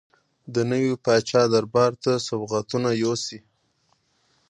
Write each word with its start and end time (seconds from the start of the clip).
د 0.53 0.55
نوي 0.71 0.93
پاچا 1.05 1.41
دربار 1.53 1.91
ته 2.03 2.11
سوغاتونه 2.27 2.89
یوسي. 3.03 3.39